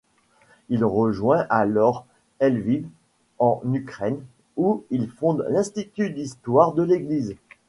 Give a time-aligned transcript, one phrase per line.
[0.69, 2.07] Il rejoint alors
[2.41, 2.87] Lviv,
[3.37, 4.19] en Ukraine,
[4.57, 7.35] où il fonde l'Institut d'histoire de l'Église.